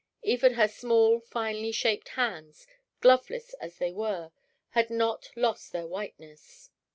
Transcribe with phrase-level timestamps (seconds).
[0.23, 2.65] Even her small, finely shaped hands,
[3.01, 4.31] gloveless as they were,
[4.69, 6.71] had not lost their whiteness.